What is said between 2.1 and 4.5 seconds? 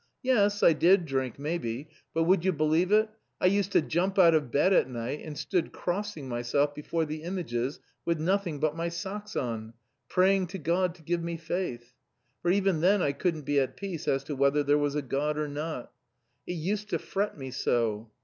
but would you believe it, I used to jump out of